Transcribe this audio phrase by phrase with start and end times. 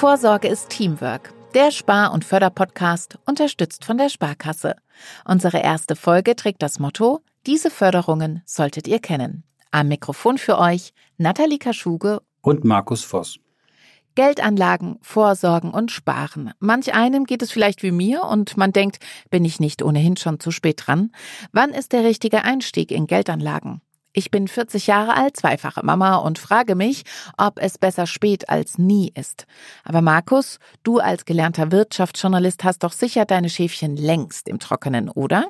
[0.00, 1.30] Vorsorge ist Teamwork.
[1.52, 4.76] Der Spar- und Förderpodcast unterstützt von der Sparkasse.
[5.26, 9.44] Unsere erste Folge trägt das Motto: Diese Förderungen solltet ihr kennen.
[9.72, 13.40] Am Mikrofon für euch Nathalie Kaschuge und Markus Voss.
[14.14, 16.54] Geldanlagen, Vorsorgen und Sparen.
[16.60, 20.40] Manch einem geht es vielleicht wie mir und man denkt, bin ich nicht ohnehin schon
[20.40, 21.12] zu spät dran?
[21.52, 23.82] Wann ist der richtige Einstieg in Geldanlagen?
[24.12, 27.04] Ich bin 40 Jahre alt, zweifache Mama und frage mich,
[27.38, 29.46] ob es besser spät als nie ist.
[29.84, 35.46] Aber Markus, du als gelernter Wirtschaftsjournalist hast doch sicher deine Schäfchen längst im Trockenen, oder?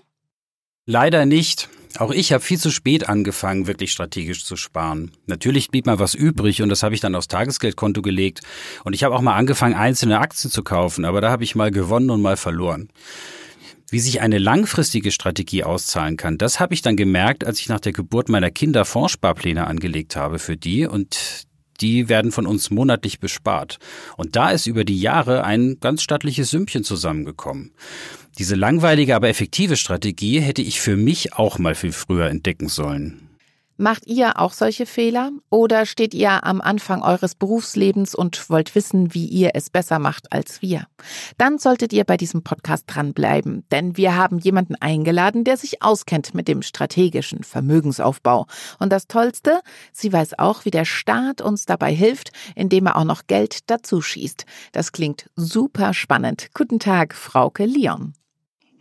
[0.85, 1.71] Leider nicht.
[1.99, 5.11] Auch ich habe viel zu spät angefangen, wirklich strategisch zu sparen.
[5.27, 8.43] Natürlich blieb mal was übrig und das habe ich dann aufs Tagesgeldkonto gelegt.
[8.85, 11.71] Und ich habe auch mal angefangen, einzelne Aktien zu kaufen, aber da habe ich mal
[11.71, 12.91] gewonnen und mal verloren.
[13.91, 17.81] Wie sich eine langfristige Strategie auszahlen kann, das habe ich dann gemerkt, als ich nach
[17.81, 21.49] der Geburt meiner Kinder Fondssparpläne angelegt habe für die und
[21.81, 23.79] die werden von uns monatlich bespart.
[24.17, 27.73] Und da ist über die Jahre ein ganz stattliches Sümmchen zusammengekommen.
[28.39, 33.30] Diese langweilige, aber effektive Strategie hätte ich für mich auch mal viel früher entdecken sollen.
[33.81, 39.15] Macht ihr auch solche Fehler oder steht ihr am Anfang eures Berufslebens und wollt wissen,
[39.15, 40.85] wie ihr es besser macht als wir?
[41.39, 46.35] Dann solltet ihr bei diesem Podcast dranbleiben, denn wir haben jemanden eingeladen, der sich auskennt
[46.35, 48.45] mit dem strategischen Vermögensaufbau.
[48.81, 49.61] Und das Tollste,
[49.95, 54.03] sie weiß auch, wie der Staat uns dabei hilft, indem er auch noch Geld dazu
[54.03, 54.45] schießt.
[54.73, 56.49] Das klingt super spannend.
[56.53, 58.13] Guten Tag, Frauke Leon.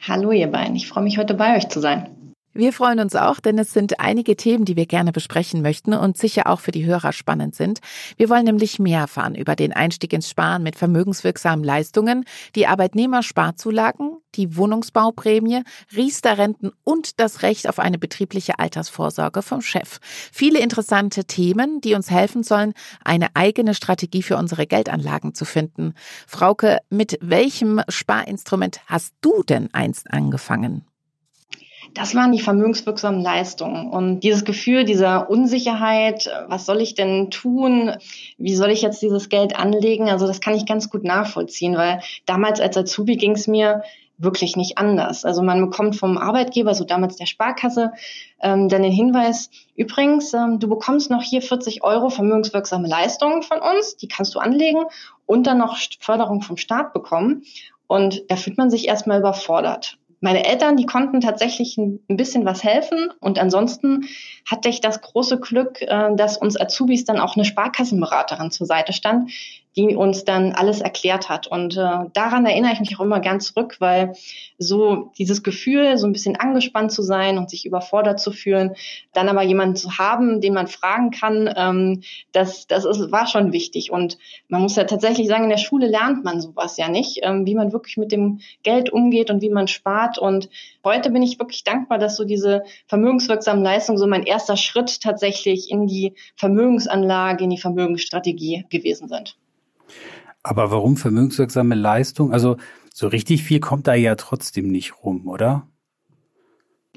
[0.06, 2.19] Hallo ihr beiden, ich freue mich heute bei euch zu sein.
[2.54, 6.18] Wir freuen uns auch, denn es sind einige Themen, die wir gerne besprechen möchten und
[6.18, 7.80] sicher auch für die Hörer spannend sind.
[8.18, 14.18] Wir wollen nämlich mehr erfahren über den Einstieg ins Sparen mit vermögenswirksamen Leistungen, die Arbeitnehmersparzulagen,
[14.34, 15.62] die Wohnungsbauprämie,
[15.96, 20.00] Riester-Renten und das Recht auf eine betriebliche Altersvorsorge vom Chef.
[20.32, 22.74] Viele interessante Themen, die uns helfen sollen,
[23.06, 25.94] eine eigene Strategie für unsere Geldanlagen zu finden.
[26.26, 30.90] Frauke, mit welchem Sparinstrument hast du denn einst angefangen?
[31.94, 33.90] Das waren die vermögenswirksamen Leistungen.
[33.90, 37.96] Und dieses Gefühl dieser Unsicherheit, was soll ich denn tun?
[38.38, 40.10] Wie soll ich jetzt dieses Geld anlegen?
[40.10, 43.84] Also das kann ich ganz gut nachvollziehen, weil damals als Azubi ging es mir
[44.18, 45.24] wirklich nicht anders.
[45.26, 47.94] Also man bekommt vom Arbeitgeber, so damals der Sparkasse,
[48.42, 53.60] ähm, dann den Hinweis, übrigens, ähm, du bekommst noch hier 40 Euro vermögenswirksame Leistungen von
[53.60, 54.84] uns, die kannst du anlegen
[55.26, 57.44] und dann noch Förderung vom Staat bekommen.
[57.88, 62.64] Und da fühlt man sich erstmal überfordert meine Eltern, die konnten tatsächlich ein, bisschen was
[62.64, 63.10] helfen.
[63.20, 64.06] Und ansonsten
[64.50, 68.94] hatte ich das große Glück, äh, dass uns Azubis dann auch eine Sparkassenberaterin zur Seite
[68.94, 69.32] stand,
[69.76, 71.48] die uns dann alles erklärt hat.
[71.48, 74.14] Und äh, daran erinnere ich mich auch immer gern zurück, weil
[74.58, 78.76] so dieses Gefühl, so ein bisschen angespannt zu sein und sich überfordert zu fühlen,
[79.14, 83.54] dann aber jemanden zu haben, den man fragen kann, ähm, das, das ist, war schon
[83.54, 83.92] wichtig.
[83.92, 87.46] Und man muss ja tatsächlich sagen, in der Schule lernt man sowas ja nicht, ähm,
[87.46, 90.18] wie man wirklich mit dem Geld umgeht und wie man spart.
[90.18, 90.50] Und
[90.84, 95.70] heute bin ich wirklich dankbar, dass so diese vermögenswirksamen Leistungen so mein erster Schritt tatsächlich
[95.70, 99.38] in die Vermögensanlage, in die Vermögensstrategie gewesen sind.
[100.50, 102.34] Aber warum vermögenswirksame Leistung?
[102.34, 102.58] Also
[102.92, 105.68] so richtig viel kommt da ja trotzdem nicht rum, oder?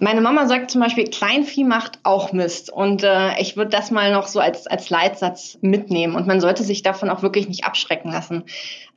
[0.03, 2.73] Meine Mama sagt zum Beispiel, Kleinvieh macht auch Mist.
[2.73, 6.17] Und äh, ich würde das mal noch so als, als Leitsatz mitnehmen.
[6.17, 8.43] Und man sollte sich davon auch wirklich nicht abschrecken lassen.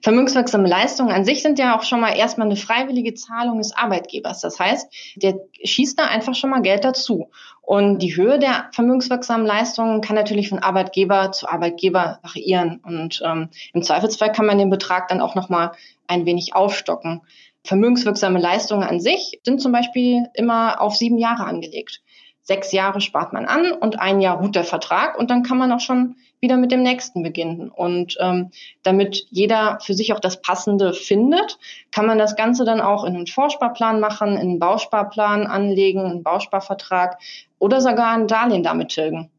[0.02, 4.42] Vermögenswirksame Leistungen an sich sind ja auch schon mal erstmal eine freiwillige Zahlung des Arbeitgebers.
[4.42, 7.30] Das heißt, der schießt da einfach schon mal Geld dazu.
[7.62, 12.82] Und die Höhe der vermögenswirksamen Leistungen kann natürlich von Arbeitgeber zu Arbeitgeber variieren.
[12.84, 15.72] Und ähm, im Zweifelsfall kann man den Betrag dann auch noch mal
[16.08, 17.22] ein wenig aufstocken.
[17.66, 22.02] Vermögenswirksame Leistungen an sich sind zum Beispiel immer auf sieben Jahre angelegt.
[22.44, 25.72] Sechs Jahre spart man an und ein Jahr ruht der Vertrag und dann kann man
[25.72, 27.70] auch schon wieder mit dem nächsten beginnen.
[27.70, 28.52] Und ähm,
[28.84, 31.58] damit jeder für sich auch das Passende findet,
[31.92, 36.22] kann man das Ganze dann auch in einen Vorsparplan machen, in einen Bausparplan anlegen, einen
[36.22, 37.18] Bausparvertrag
[37.58, 39.32] oder sogar ein Darlehen damit tilgen.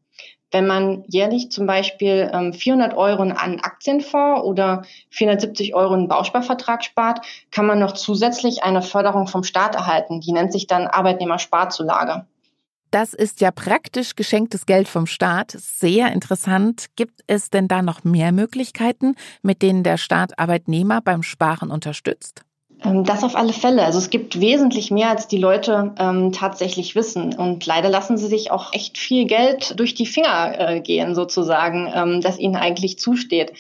[0.53, 6.01] Wenn man jährlich zum Beispiel ähm, 400 Euro in einen Aktienfonds oder 470 Euro in
[6.01, 10.21] einen Bausparvertrag spart, kann man noch zusätzlich eine Förderung vom Staat erhalten.
[10.21, 12.27] Die nennt sich dann Arbeitnehmersparzulage.
[12.93, 15.51] Das ist ja praktisch geschenktes Geld vom Staat.
[15.51, 16.87] Sehr interessant.
[16.97, 22.46] Gibt es denn da noch mehr Möglichkeiten, mit denen der Staat Arbeitnehmer beim Sparen unterstützt?
[22.85, 23.85] Ähm, das auf alle Fälle.
[23.85, 27.35] Also es gibt wesentlich mehr, als die Leute ähm, tatsächlich wissen.
[27.35, 31.91] Und leider lassen sie sich auch echt viel Geld durch die Finger äh, gehen, sozusagen,
[31.95, 33.53] ähm, das ihnen eigentlich zusteht.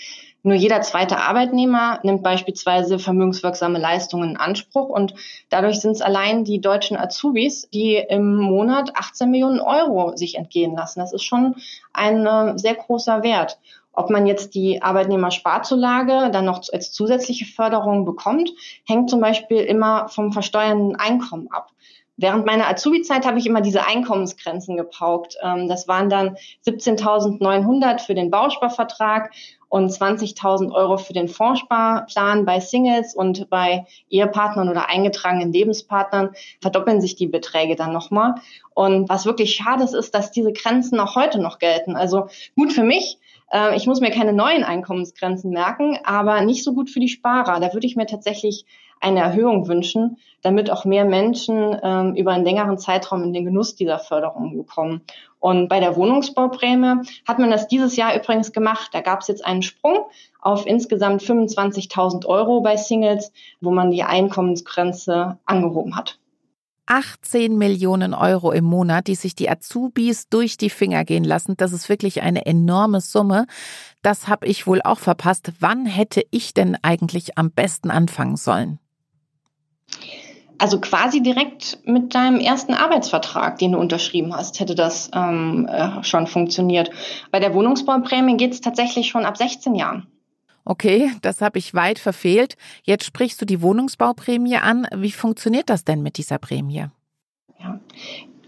[0.46, 5.12] Nur jeder zweite Arbeitnehmer nimmt beispielsweise vermögenswirksame Leistungen in Anspruch und
[5.48, 10.76] dadurch sind es allein die deutschen Azubis, die im Monat 18 Millionen Euro sich entgehen
[10.76, 11.00] lassen.
[11.00, 11.56] Das ist schon
[11.92, 13.58] ein äh, sehr großer Wert.
[13.92, 18.52] Ob man jetzt die Arbeitnehmersparzulage dann noch als zusätzliche Förderung bekommt,
[18.86, 21.72] hängt zum Beispiel immer vom versteuernden Einkommen ab.
[22.16, 25.36] Während meiner Azubi-Zeit habe ich immer diese Einkommensgrenzen gepaukt.
[25.42, 26.36] Ähm, das waren dann
[26.66, 29.32] 17.900 für den Bausparvertrag
[29.68, 36.30] und 20.000 Euro für den Fondssparplan bei Singles und bei Ehepartnern oder eingetragenen Lebenspartnern
[36.60, 38.36] verdoppeln sich die Beträge dann nochmal.
[38.74, 41.96] Und was wirklich schade ist, ist, dass diese Grenzen auch heute noch gelten.
[41.96, 43.18] Also gut für mich,
[43.52, 47.60] äh, ich muss mir keine neuen Einkommensgrenzen merken, aber nicht so gut für die Sparer.
[47.60, 48.64] Da würde ich mir tatsächlich
[49.00, 53.74] eine Erhöhung wünschen, damit auch mehr Menschen ähm, über einen längeren Zeitraum in den Genuss
[53.74, 55.02] dieser Förderung kommen.
[55.38, 58.90] Und bei der Wohnungsbauprämie hat man das dieses Jahr übrigens gemacht.
[58.92, 60.06] Da gab es jetzt einen Sprung
[60.40, 66.18] auf insgesamt 25.000 Euro bei Singles, wo man die Einkommensgrenze angehoben hat.
[66.86, 71.56] 18 Millionen Euro im Monat, die sich die Azubis durch die Finger gehen lassen.
[71.56, 73.46] Das ist wirklich eine enorme Summe.
[74.02, 75.52] Das habe ich wohl auch verpasst.
[75.58, 78.78] Wann hätte ich denn eigentlich am besten anfangen sollen?
[80.58, 86.02] Also quasi direkt mit deinem ersten Arbeitsvertrag, den du unterschrieben hast, hätte das ähm, äh,
[86.02, 86.90] schon funktioniert.
[87.30, 90.06] Bei der Wohnungsbauprämie geht es tatsächlich schon ab 16 Jahren.
[90.64, 92.56] Okay, das habe ich weit verfehlt.
[92.82, 94.86] Jetzt sprichst du die Wohnungsbauprämie an.
[94.96, 96.86] Wie funktioniert das denn mit dieser Prämie?
[97.60, 97.80] Ja.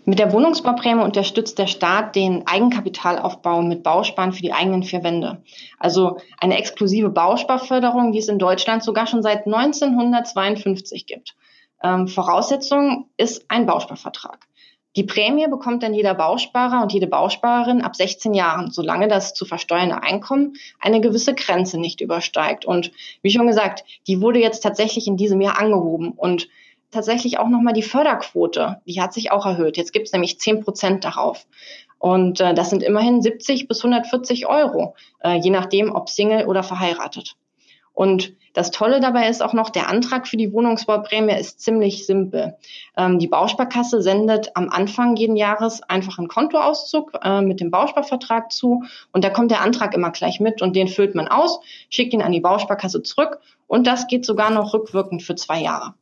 [0.05, 5.43] Mit der Wohnungsbauprämie unterstützt der Staat den Eigenkapitalaufbau mit Bausparen für die eigenen vier Wände.
[5.79, 11.37] Also eine exklusive Bausparförderung, die es in Deutschland sogar schon seit 1952 gibt.
[11.83, 14.47] Ähm, Voraussetzung ist ein Bausparvertrag.
[14.97, 19.45] Die Prämie bekommt dann jeder Bausparer und jede Bausparerin ab 16 Jahren, solange das zu
[19.45, 22.65] versteuernde Einkommen eine gewisse Grenze nicht übersteigt.
[22.65, 22.91] Und
[23.23, 26.49] wie schon gesagt, die wurde jetzt tatsächlich in diesem Jahr angehoben und
[26.91, 29.77] tatsächlich auch nochmal die Förderquote, die hat sich auch erhöht.
[29.77, 31.47] Jetzt gibt es nämlich 10 Prozent darauf.
[31.99, 36.63] Und äh, das sind immerhin 70 bis 140 Euro, äh, je nachdem, ob Single oder
[36.63, 37.37] verheiratet.
[37.99, 42.57] Und das Tolle dabei ist auch noch, der Antrag für die Wohnungsbauprämie ist ziemlich simpel.
[42.97, 48.53] Ähm, die Bausparkasse sendet am Anfang jeden Jahres einfach einen Kontoauszug äh, mit dem Bausparvertrag
[48.53, 51.59] zu und da kommt der Antrag immer gleich mit und den füllt man aus,
[51.91, 55.95] schickt ihn an die Bausparkasse zurück und das geht sogar noch rückwirkend für zwei Jahre.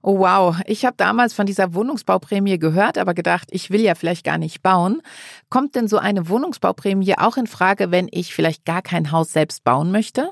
[0.00, 4.24] Oh wow, ich habe damals von dieser Wohnungsbauprämie gehört, aber gedacht, ich will ja vielleicht
[4.24, 5.02] gar nicht bauen.
[5.50, 9.64] Kommt denn so eine Wohnungsbauprämie auch in Frage, wenn ich vielleicht gar kein Haus selbst
[9.64, 10.30] bauen möchte?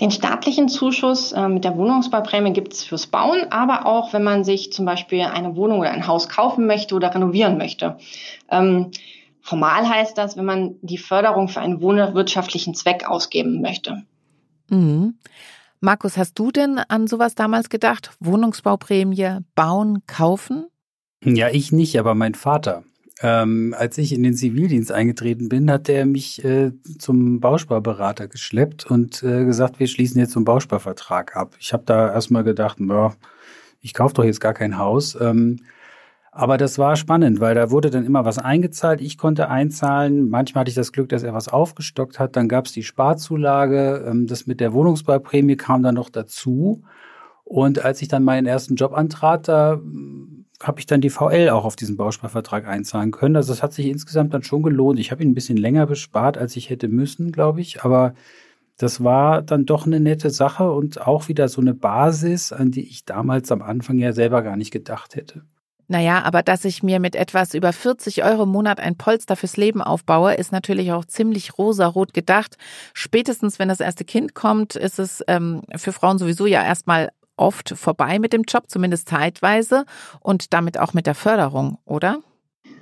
[0.00, 4.44] Den staatlichen Zuschuss äh, mit der Wohnungsbauprämie gibt es fürs Bauen, aber auch, wenn man
[4.44, 7.96] sich zum Beispiel eine Wohnung oder ein Haus kaufen möchte oder renovieren möchte.
[8.50, 8.90] Ähm,
[9.40, 14.02] formal heißt das, wenn man die Förderung für einen wohnwirtschaftlichen Zweck ausgeben möchte.
[14.68, 15.14] Mhm.
[15.80, 18.12] Markus, hast du denn an sowas damals gedacht?
[18.20, 20.66] Wohnungsbauprämie, bauen, kaufen?
[21.24, 22.84] Ja, ich nicht, aber mein Vater.
[23.24, 28.90] Ähm, als ich in den Zivildienst eingetreten bin, hat er mich äh, zum Bausparberater geschleppt
[28.90, 31.54] und äh, gesagt, wir schließen jetzt einen Bausparvertrag ab.
[31.60, 33.14] Ich habe da erstmal gedacht, boah,
[33.80, 35.16] ich kaufe doch jetzt gar kein Haus.
[35.20, 35.60] Ähm,
[36.32, 39.00] aber das war spannend, weil da wurde dann immer was eingezahlt.
[39.00, 40.28] Ich konnte einzahlen.
[40.28, 42.34] Manchmal hatte ich das Glück, dass er was aufgestockt hat.
[42.36, 44.04] Dann gab es die Sparzulage.
[44.08, 46.82] Ähm, das mit der Wohnungsbauprämie kam dann noch dazu.
[47.44, 49.80] Und als ich dann meinen ersten Job antrat, da
[50.62, 53.36] habe ich dann die VL auch auf diesen Bausparvertrag einzahlen können.
[53.36, 54.98] Also das hat sich insgesamt dann schon gelohnt.
[54.98, 57.82] Ich habe ihn ein bisschen länger bespart, als ich hätte müssen, glaube ich.
[57.82, 58.14] Aber
[58.78, 62.88] das war dann doch eine nette Sache und auch wieder so eine Basis, an die
[62.88, 65.42] ich damals am Anfang ja selber gar nicht gedacht hätte.
[65.88, 69.58] Naja, aber dass ich mir mit etwas über 40 Euro im Monat ein Polster fürs
[69.58, 72.56] Leben aufbaue, ist natürlich auch ziemlich rosarot gedacht.
[72.94, 77.70] Spätestens, wenn das erste Kind kommt, ist es ähm, für Frauen sowieso ja erstmal oft
[77.70, 79.84] vorbei mit dem Job, zumindest zeitweise
[80.20, 82.18] und damit auch mit der Förderung, oder?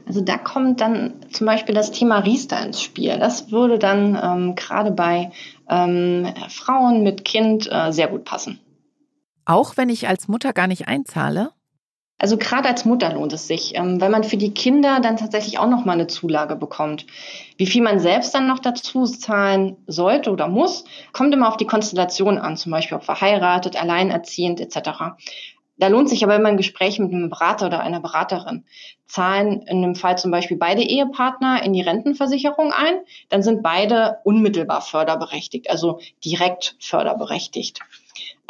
[0.06, 3.16] Also da kommt dann zum Beispiel das Thema Riester ins Spiel.
[3.18, 5.30] Das würde dann ähm, gerade bei
[5.68, 8.58] ähm, Frauen mit Kind äh, sehr gut passen.
[9.44, 11.52] Auch wenn ich als Mutter gar nicht einzahle?
[12.20, 15.58] Also gerade als Mutter lohnt es sich, ähm, weil man für die Kinder dann tatsächlich
[15.58, 17.06] auch noch mal eine Zulage bekommt.
[17.56, 20.84] Wie viel man selbst dann noch dazu zahlen sollte oder muss,
[21.14, 24.90] kommt immer auf die Konstellation an, zum Beispiel ob verheiratet, alleinerziehend etc.
[25.78, 28.66] Da lohnt sich aber immer ein Gespräch mit einem Berater oder einer Beraterin.
[29.06, 33.00] Zahlen in dem Fall zum Beispiel beide Ehepartner in die Rentenversicherung ein,
[33.30, 37.80] dann sind beide unmittelbar förderberechtigt, also direkt förderberechtigt.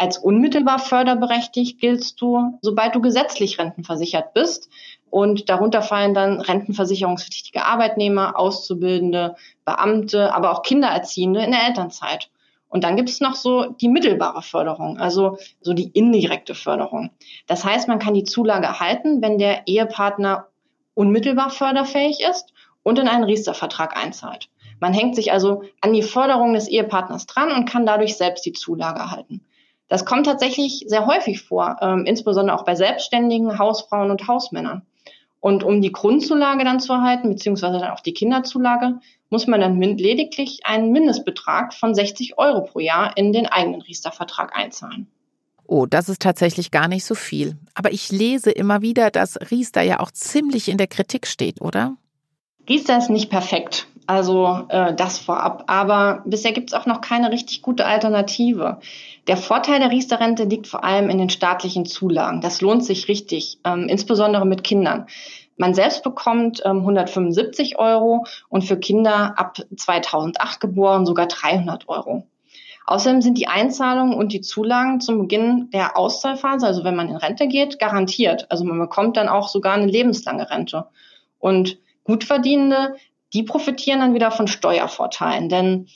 [0.00, 4.70] Als unmittelbar förderberechtigt giltst du, sobald du gesetzlich rentenversichert bist.
[5.10, 12.30] Und darunter fallen dann rentenversicherungspflichtige Arbeitnehmer, Auszubildende, Beamte, aber auch Kindererziehende in der Elternzeit.
[12.70, 17.10] Und dann gibt es noch so die mittelbare Förderung, also so die indirekte Förderung.
[17.46, 20.46] Das heißt, man kann die Zulage erhalten, wenn der Ehepartner
[20.94, 24.48] unmittelbar förderfähig ist und in einen Riester-Vertrag einzahlt.
[24.80, 28.54] Man hängt sich also an die Förderung des Ehepartners dran und kann dadurch selbst die
[28.54, 29.44] Zulage erhalten.
[29.90, 34.82] Das kommt tatsächlich sehr häufig vor, ähm, insbesondere auch bei Selbstständigen, Hausfrauen und Hausmännern.
[35.40, 39.80] Und um die Grundzulage dann zu erhalten, beziehungsweise dann auch die Kinderzulage, muss man dann
[39.80, 45.08] lediglich einen Mindestbetrag von 60 Euro pro Jahr in den eigenen Riester-Vertrag einzahlen.
[45.66, 47.56] Oh, das ist tatsächlich gar nicht so viel.
[47.74, 51.96] Aber ich lese immer wieder, dass Riester ja auch ziemlich in der Kritik steht, oder?
[52.68, 53.88] Riester ist nicht perfekt.
[54.10, 55.62] Also äh, das vorab.
[55.68, 58.80] Aber bisher gibt es auch noch keine richtig gute Alternative.
[59.28, 62.40] Der Vorteil der Riester-Rente liegt vor allem in den staatlichen Zulagen.
[62.40, 65.06] Das lohnt sich richtig, ähm, insbesondere mit Kindern.
[65.56, 72.26] Man selbst bekommt ähm, 175 Euro und für Kinder ab 2008 geboren sogar 300 Euro.
[72.86, 77.16] Außerdem sind die Einzahlungen und die Zulagen zum Beginn der Auszahlphase, also wenn man in
[77.16, 78.50] Rente geht, garantiert.
[78.50, 80.86] Also man bekommt dann auch sogar eine lebenslange Rente.
[81.38, 82.96] Und Gutverdienende,
[83.32, 85.86] die profitieren dann wieder von Steuervorteilen, denn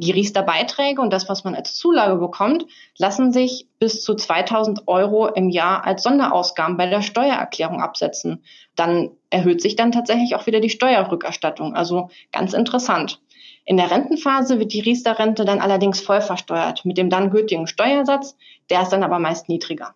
[0.00, 2.64] die Riester-Beiträge und das, was man als Zulage bekommt,
[2.96, 8.42] lassen sich bis zu 2000 Euro im Jahr als Sonderausgaben bei der Steuererklärung absetzen.
[8.76, 11.74] Dann erhöht sich dann tatsächlich auch wieder die Steuerrückerstattung.
[11.74, 13.20] Also ganz interessant.
[13.66, 18.36] In der Rentenphase wird die Riester-Rente dann allerdings voll versteuert mit dem dann gültigen Steuersatz.
[18.70, 19.94] Der ist dann aber meist niedriger.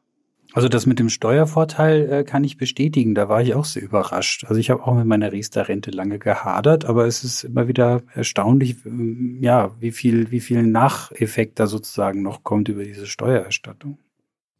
[0.54, 3.16] Also das mit dem Steuervorteil äh, kann ich bestätigen.
[3.16, 4.44] Da war ich auch sehr überrascht.
[4.44, 8.76] Also ich habe auch mit meiner Riester-Rente lange gehadert, aber es ist immer wieder erstaunlich,
[8.86, 13.98] ähm, ja, wie viel, wie viel Nacheffekt da sozusagen noch kommt über diese Steuererstattung.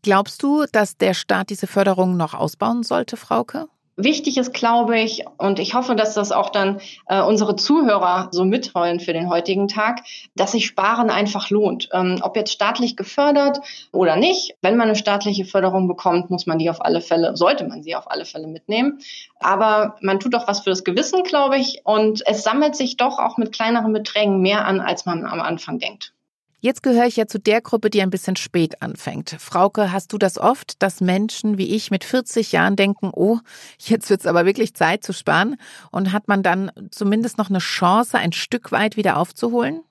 [0.02, 3.68] Glaubst du, dass der Staat diese Förderung noch ausbauen sollte, Frauke?
[3.96, 8.44] Wichtig ist, glaube ich, und ich hoffe, dass das auch dann äh, unsere Zuhörer so
[8.44, 10.00] mitheulen für den heutigen Tag,
[10.34, 11.90] dass sich Sparen einfach lohnt.
[11.92, 13.60] Ähm, ob jetzt staatlich gefördert
[13.92, 17.68] oder nicht, wenn man eine staatliche Förderung bekommt, muss man die auf alle Fälle, sollte
[17.68, 18.98] man sie auf alle Fälle mitnehmen.
[19.38, 23.20] Aber man tut doch was für das Gewissen, glaube ich, und es sammelt sich doch
[23.20, 26.14] auch mit kleineren Beträgen mehr an, als man am Anfang denkt.
[26.64, 29.36] Jetzt gehöre ich ja zu der Gruppe, die ein bisschen spät anfängt.
[29.38, 33.36] Frauke, hast du das oft, dass Menschen wie ich mit 40 Jahren denken, oh,
[33.78, 35.56] jetzt wird's aber wirklich Zeit zu sparen?
[35.90, 39.82] Und hat man dann zumindest noch eine Chance, ein Stück weit wieder aufzuholen?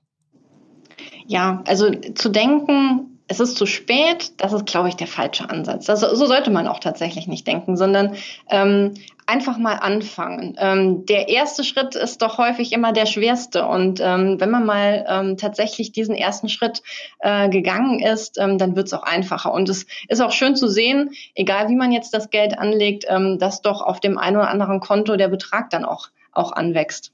[1.27, 5.87] Ja, also zu denken, es ist zu spät, das ist, glaube ich, der falsche Ansatz.
[5.91, 8.15] Also, so sollte man auch tatsächlich nicht denken, sondern
[8.49, 8.95] ähm,
[9.33, 10.55] einfach mal anfangen.
[10.59, 13.65] Ähm, der erste Schritt ist doch häufig immer der schwerste.
[13.65, 16.83] Und ähm, wenn man mal ähm, tatsächlich diesen ersten Schritt
[17.19, 19.51] äh, gegangen ist, ähm, dann wird es auch einfacher.
[19.51, 23.39] Und es ist auch schön zu sehen, egal wie man jetzt das Geld anlegt, ähm,
[23.39, 27.11] dass doch auf dem einen oder anderen Konto der Betrag dann auch, auch anwächst.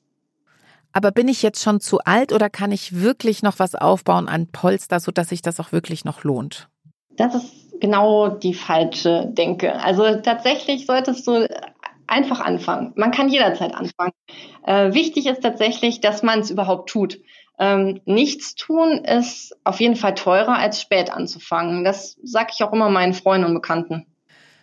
[0.92, 4.48] Aber bin ich jetzt schon zu alt oder kann ich wirklich noch was aufbauen an
[4.48, 6.68] Polster, sodass sich das auch wirklich noch lohnt?
[7.16, 9.76] Das ist genau die falsche Denke.
[9.82, 11.48] Also tatsächlich solltest du
[12.10, 12.94] einfach anfangen.
[12.96, 14.12] Man kann jederzeit anfangen.
[14.64, 17.20] Äh, wichtig ist tatsächlich, dass man es überhaupt tut.
[17.60, 21.84] Ähm, nichts tun ist auf jeden Fall teurer, als spät anzufangen.
[21.84, 24.06] Das sage ich auch immer meinen Freunden und Bekannten.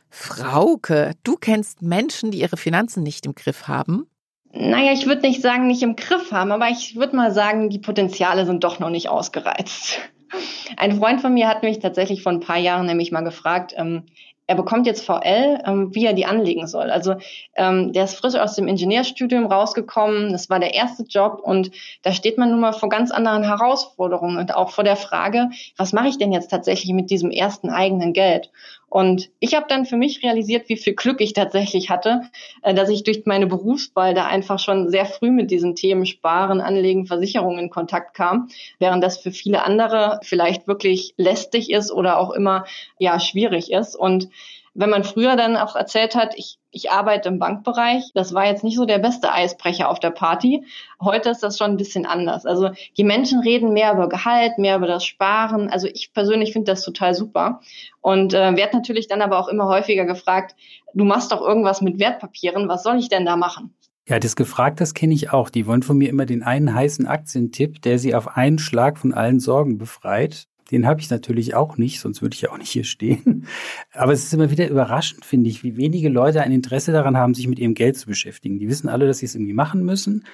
[0.09, 4.07] Frauke, du kennst Menschen, die ihre Finanzen nicht im Griff haben?
[4.53, 7.79] Naja, ich würde nicht sagen, nicht im Griff haben, aber ich würde mal sagen, die
[7.79, 9.99] Potenziale sind doch noch nicht ausgereizt.
[10.79, 14.05] Ein Freund von mir hat mich tatsächlich vor ein paar Jahren nämlich mal gefragt, ähm,
[14.47, 16.91] er bekommt jetzt VL, ähm, wie er die anlegen soll.
[16.91, 17.17] Also
[17.55, 21.71] ähm, der ist frisch aus dem Ingenieurstudium rausgekommen, das war der erste Job und
[22.03, 25.93] da steht man nun mal vor ganz anderen Herausforderungen und auch vor der Frage, was
[25.93, 28.51] mache ich denn jetzt tatsächlich mit diesem ersten eigenen Geld?
[28.89, 32.23] Und ich habe dann für mich realisiert, wie viel Glück ich tatsächlich hatte,
[32.63, 36.61] äh, dass ich durch meine Berufswahl da einfach schon sehr früh mit diesen Themen Sparen,
[36.61, 42.19] Anlegen, Versicherungen in Kontakt kam, während das für viele andere vielleicht wirklich lästig ist oder
[42.19, 42.65] auch immer
[42.99, 43.97] ja schwierig ist.
[43.97, 44.29] Und
[44.77, 48.63] wenn man früher dann auch erzählt hat, ich, ich arbeite im Bankbereich, das war jetzt
[48.63, 50.65] nicht so der beste Eisbrecher auf der Party.
[51.03, 52.45] Heute ist das schon ein bisschen anders.
[52.45, 55.71] Also die Menschen reden mehr über Gehalt, mehr über das Sparen.
[55.71, 57.61] Also ich persönlich finde das total super.
[58.03, 60.55] Und äh, werde natürlich dann aber auch immer häufiger gefragt,
[60.95, 63.75] du machst doch irgendwas mit Wertpapieren, was soll ich denn da machen?
[64.09, 65.51] Ja, das gefragt, das kenne ich auch.
[65.51, 69.13] Die wollen von mir immer den einen heißen Aktientipp, der sie auf einen Schlag von
[69.13, 70.47] allen Sorgen befreit.
[70.71, 73.47] Den habe ich natürlich auch nicht, sonst würde ich ja auch nicht hier stehen.
[73.93, 77.35] Aber es ist immer wieder überraschend, finde ich, wie wenige Leute ein Interesse daran haben,
[77.35, 78.59] sich mit ihrem Geld zu beschäftigen.
[78.59, 80.25] Die wissen alle, dass sie es irgendwie machen müssen.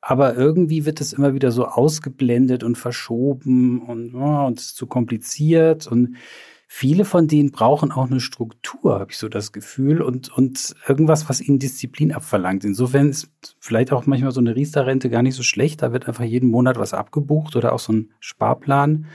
[0.00, 5.86] Aber irgendwie wird es immer wieder so ausgeblendet und verschoben und, oh, ist zu kompliziert.
[5.86, 6.16] Und
[6.66, 11.28] viele von denen brauchen auch eine Struktur, habe ich so das Gefühl, und, und irgendwas,
[11.28, 12.64] was ihnen Disziplin abverlangt.
[12.64, 15.82] Insofern ist vielleicht auch manchmal so eine Riester-Rente gar nicht so schlecht.
[15.82, 19.06] Da wird einfach jeden Monat was abgebucht oder auch so ein Sparplan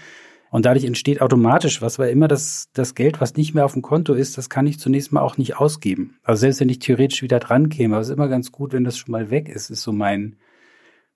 [0.49, 3.81] und dadurch entsteht automatisch was, weil immer das, das Geld, was nicht mehr auf dem
[3.81, 6.17] Konto ist, das kann ich zunächst mal auch nicht ausgeben.
[6.23, 8.83] Also selbst wenn ich theoretisch wieder dran käme, aber es ist immer ganz gut, wenn
[8.83, 10.37] das schon mal weg ist, ist so mein,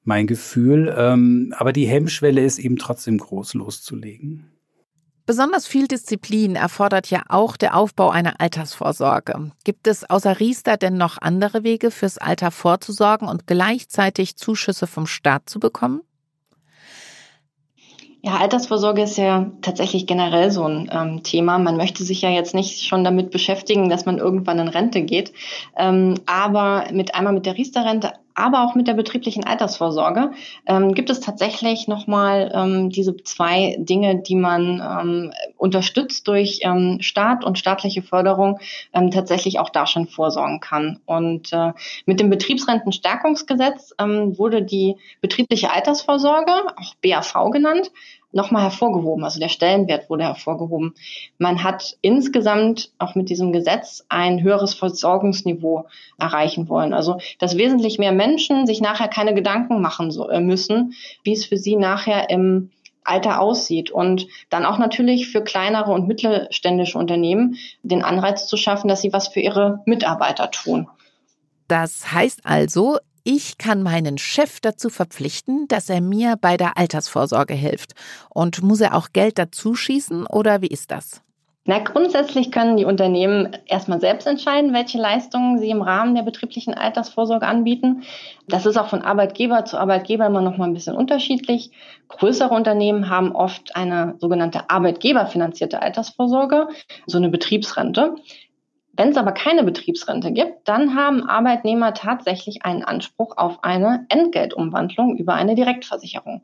[0.04, 0.94] mein Gefühl.
[0.98, 4.52] Ähm, aber die Hemmschwelle ist eben trotzdem groß loszulegen.
[5.26, 9.52] Besonders viel Disziplin erfordert ja auch der Aufbau einer Altersvorsorge.
[9.64, 15.06] Gibt es außer Riester denn noch andere Wege, fürs Alter vorzusorgen und gleichzeitig Zuschüsse vom
[15.06, 16.02] Staat zu bekommen?
[18.24, 21.58] Ja, Altersvorsorge ist ja tatsächlich generell so ein ähm, Thema.
[21.58, 25.34] Man möchte sich ja jetzt nicht schon damit beschäftigen, dass man irgendwann in Rente geht.
[25.76, 30.32] Ähm, aber mit einmal mit der Riester-Rente, aber auch mit der betrieblichen Altersvorsorge
[30.66, 36.98] ähm, gibt es tatsächlich nochmal ähm, diese zwei Dinge, die man ähm, unterstützt durch ähm,
[37.02, 38.60] Staat und staatliche Förderung
[38.94, 41.00] ähm, tatsächlich auch da schon vorsorgen kann.
[41.06, 41.74] Und äh,
[42.06, 47.92] mit dem Betriebsrentenstärkungsgesetz ähm, wurde die betriebliche Altersvorsorge, auch BAV genannt,
[48.32, 49.24] nochmal hervorgehoben.
[49.24, 50.96] Also der Stellenwert wurde hervorgehoben.
[51.38, 55.86] Man hat insgesamt auch mit diesem Gesetz ein höheres Versorgungsniveau
[56.18, 56.94] erreichen wollen.
[56.94, 61.58] Also, dass wesentlich mehr Menschen sich nachher keine Gedanken machen äh, müssen, wie es für
[61.58, 62.72] sie nachher im
[63.04, 68.88] Alter aussieht und dann auch natürlich für kleinere und mittelständische Unternehmen den Anreiz zu schaffen,
[68.88, 70.88] dass sie was für ihre Mitarbeiter tun.
[71.68, 77.54] Das heißt also, ich kann meinen Chef dazu verpflichten, dass er mir bei der Altersvorsorge
[77.54, 77.94] hilft.
[78.30, 81.22] Und muss er auch Geld dazu schießen oder wie ist das?
[81.64, 86.74] Na, grundsätzlich können die Unternehmen erstmal selbst entscheiden, welche Leistungen sie im Rahmen der betrieblichen
[86.74, 88.02] Altersvorsorge anbieten.
[88.48, 91.70] Das ist auch von Arbeitgeber zu Arbeitgeber immer noch mal ein bisschen unterschiedlich.
[92.08, 96.68] Größere Unternehmen haben oft eine sogenannte arbeitgeberfinanzierte Altersvorsorge,
[97.06, 98.16] so eine Betriebsrente.
[99.02, 105.18] Wenn es aber keine Betriebsrente gibt, dann haben Arbeitnehmer tatsächlich einen Anspruch auf eine Entgeltumwandlung
[105.18, 106.44] über eine Direktversicherung.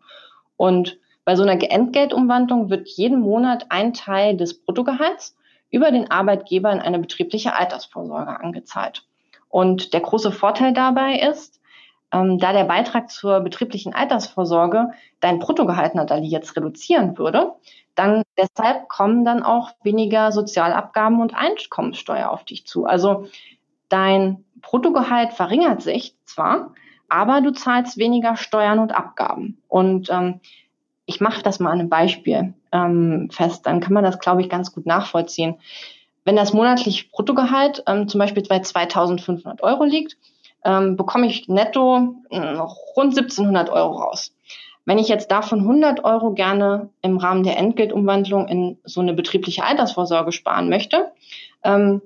[0.56, 5.38] Und bei so einer Entgeltumwandlung wird jeden Monat ein Teil des Bruttogehalts
[5.70, 9.04] über den Arbeitgeber in eine betriebliche Altersvorsorge angezahlt.
[9.50, 11.56] Und der große Vorteil dabei ist,
[12.11, 17.53] ähm, da der Beitrag zur betrieblichen Altersvorsorge dein Bruttogehalt natürlich jetzt reduzieren würde,
[17.96, 22.85] dann deshalb kommen dann auch weniger Sozialabgaben und Einkommenssteuer auf dich zu.
[22.85, 23.27] Also
[23.89, 26.74] dein Bruttogehalt verringert sich zwar,
[27.09, 29.61] aber du zahlst weniger Steuern und Abgaben.
[29.67, 30.39] Und ähm,
[31.05, 34.50] ich mache das mal an einem Beispiel ähm, fest, dann kann man das, glaube ich,
[34.50, 35.55] ganz gut nachvollziehen.
[36.25, 40.17] Wenn das monatliche Bruttogehalt ähm, zum Beispiel bei 2.500 Euro liegt,
[40.68, 42.40] ähm, bekomme ich netto äh,
[42.96, 44.34] rund 1.700 Euro raus.
[44.84, 49.64] Wenn ich jetzt davon 100 Euro gerne im Rahmen der Entgeltumwandlung in so eine betriebliche
[49.64, 51.12] Altersvorsorge sparen möchte,
[51.64, 52.01] ähm,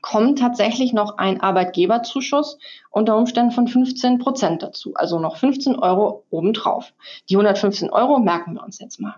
[0.00, 2.58] kommt tatsächlich noch ein Arbeitgeberzuschuss
[2.90, 6.94] unter Umständen von 15 Prozent dazu, also noch 15 Euro obendrauf.
[7.28, 9.16] Die 115 Euro merken wir uns jetzt mal.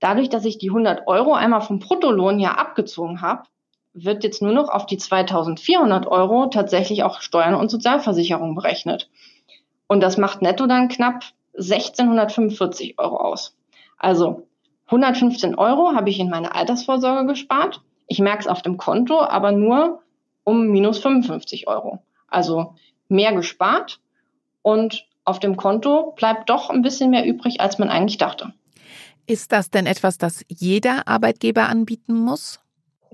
[0.00, 3.44] Dadurch, dass ich die 100 Euro einmal vom Bruttolohn ja abgezogen habe,
[3.92, 9.10] wird jetzt nur noch auf die 2400 Euro tatsächlich auch Steuern und Sozialversicherung berechnet.
[9.86, 11.24] Und das macht netto dann knapp
[11.54, 13.56] 1645 Euro aus.
[13.98, 14.46] Also
[14.86, 17.82] 115 Euro habe ich in meine Altersvorsorge gespart.
[18.06, 20.02] Ich merke es auf dem Konto, aber nur
[20.44, 22.00] um minus 55 Euro.
[22.28, 22.74] Also
[23.08, 24.00] mehr gespart
[24.62, 28.52] und auf dem Konto bleibt doch ein bisschen mehr übrig, als man eigentlich dachte.
[29.26, 32.58] Ist das denn etwas, das jeder Arbeitgeber anbieten muss?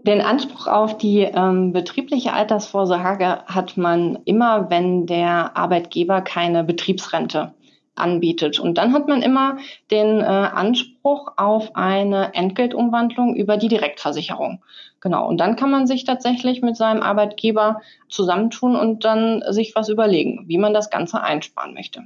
[0.07, 7.55] Den Anspruch auf die ähm, betriebliche Altersvorsorge hat man immer, wenn der Arbeitgeber keine Betriebsrente
[7.97, 8.61] anbietet.
[8.61, 9.57] Und dann hat man immer
[9.91, 14.63] den äh, Anspruch auf eine Entgeltumwandlung über die Direktversicherung.
[15.01, 15.27] Genau.
[15.27, 20.45] Und dann kann man sich tatsächlich mit seinem Arbeitgeber zusammentun und dann sich was überlegen,
[20.47, 22.05] wie man das Ganze einsparen möchte.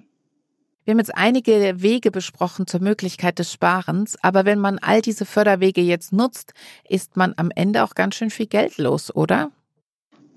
[0.91, 5.25] Wir haben jetzt einige Wege besprochen zur Möglichkeit des Sparens, aber wenn man all diese
[5.25, 6.53] Förderwege jetzt nutzt,
[6.89, 9.53] ist man am Ende auch ganz schön viel Geld los, oder?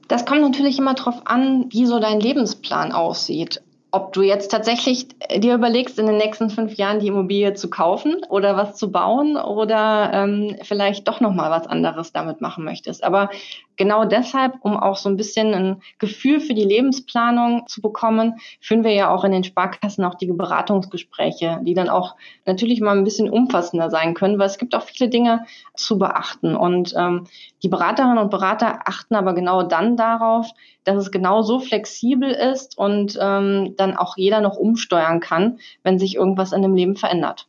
[0.07, 3.63] Das kommt natürlich immer darauf an, wie so dein Lebensplan aussieht
[3.93, 8.23] ob du jetzt tatsächlich dir überlegst, in den nächsten fünf Jahren die Immobilie zu kaufen
[8.27, 13.03] oder was zu bauen oder ähm, vielleicht doch noch mal was anderes damit machen möchtest.
[13.03, 13.29] Aber
[13.77, 18.83] genau deshalb, um auch so ein bisschen ein Gefühl für die Lebensplanung zu bekommen, führen
[18.83, 23.03] wir ja auch in den Sparkassen auch die Beratungsgespräche, die dann auch natürlich mal ein
[23.03, 26.55] bisschen umfassender sein können, weil es gibt auch viele Dinge zu beachten.
[26.55, 27.25] Und ähm,
[27.61, 30.47] die Beraterinnen und Berater achten aber genau dann darauf,
[30.83, 35.99] dass es genau so flexibel ist und ähm, dann auch jeder noch umsteuern kann, wenn
[35.99, 37.47] sich irgendwas in dem Leben verändert.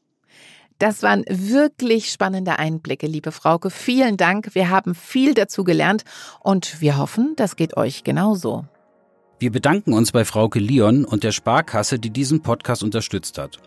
[0.79, 3.71] Das waren wirklich spannende Einblicke, liebe Frauke.
[3.71, 4.55] Vielen Dank.
[4.55, 6.05] Wir haben viel dazu gelernt
[6.41, 8.65] und wir hoffen, das geht euch genauso.
[9.39, 13.59] Wir bedanken uns bei Frauke Leon und der Sparkasse, die diesen Podcast unterstützt hat.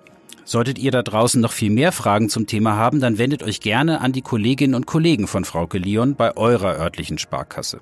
[0.43, 3.99] Solltet ihr da draußen noch viel mehr Fragen zum Thema haben, dann wendet euch gerne
[3.99, 7.79] an die Kolleginnen und Kollegen von Frauke Leon bei eurer örtlichen Sparkasse.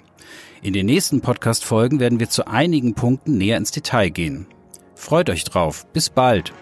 [0.64, 4.48] In den nächsten Podcast-Folgen werden wir zu einigen Punkten näher ins Detail gehen.
[4.96, 5.86] Freut euch drauf.
[5.94, 6.54] Bis bald.